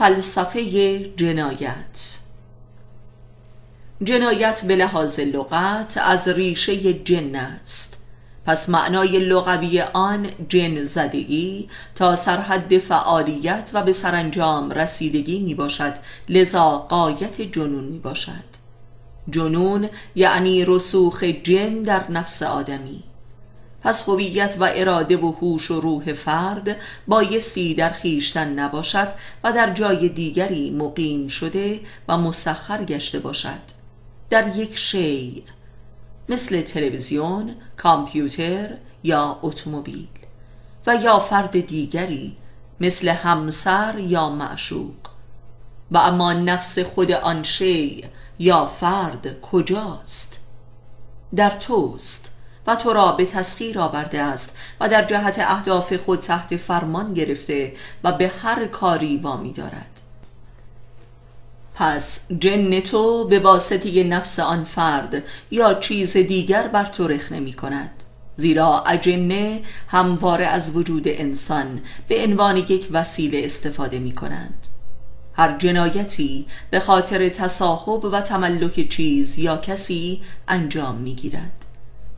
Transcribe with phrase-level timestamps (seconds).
[0.00, 2.16] فلسفه جنایت.
[4.04, 8.04] جنایت به لحاظ لغت از ریشه جن است.
[8.46, 15.94] پس معنای لغوی آن جن زدگی تا سرحد فعالیت و به سرانجام رسیدگی می باشد
[16.28, 18.50] لذا قایت جنون می باشد.
[19.30, 23.09] جنون یعنی رسوخ جن در نفس آدمی.
[23.82, 26.76] پس هویت و اراده و هوش و روح فرد
[27.08, 29.08] بایستی در خیشتن نباشد
[29.44, 33.80] و در جای دیگری مقیم شده و مسخر گشته باشد.
[34.30, 35.42] در یک شیء
[36.28, 40.08] مثل تلویزیون، کامپیوتر یا اتومبیل.
[40.86, 42.36] و یا فرد دیگری
[42.80, 44.94] مثل همسر یا معشوق.
[45.90, 48.04] و اما نفس خود آن شیء
[48.38, 50.40] یا فرد کجاست؟
[51.36, 52.32] در توست.
[52.66, 57.72] و تو را به تسخیر آورده است و در جهت اهداف خود تحت فرمان گرفته
[58.04, 60.02] و به هر کاری وامی دارد.
[61.74, 67.52] پس جن تو به واسطه نفس آن فرد یا چیز دیگر بر تو رخ نمی
[67.52, 67.90] کند.
[68.36, 74.68] زیرا اجنه همواره از وجود انسان به عنوان یک وسیله استفاده می کنند
[75.32, 81.66] هر جنایتی به خاطر تصاحب و تملک چیز یا کسی انجام می گیرد.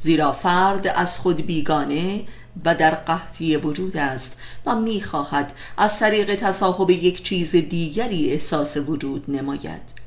[0.02, 2.24] زیرا فرد از خود بیگانه
[2.64, 9.24] و در قحطی وجود است و می‌خواهد از طریق تصاحب یک چیز دیگری احساس وجود
[9.28, 10.02] نماید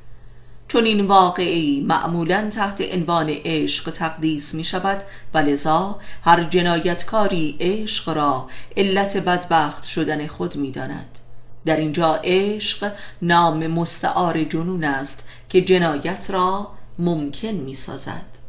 [0.68, 8.10] چون این واقعی معمولا تحت عنوان عشق تقدیس می شود و لذا هر جنایتکاری عشق
[8.10, 11.20] را علت بدبخت شدن خود می داند.
[11.66, 16.68] در اینجا عشق نام مستعار جنون است که جنایت را
[17.00, 18.45] ممکن می سازد